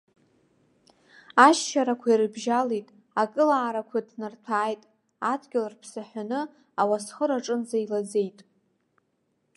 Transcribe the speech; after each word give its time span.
Ашьшьарақәа 1.45 2.07
ирыбжьалеит, 2.11 2.87
акылаарақәа 3.21 3.99
ҭнарҭәааит, 4.07 4.81
адгьыл 5.31 5.65
рԥсаҳәаны 5.71 6.41
ауасхыр 6.81 7.31
аҿынӡа 7.37 7.77
илаӡеит. 7.83 8.39